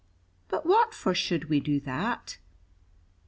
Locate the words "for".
0.95-1.13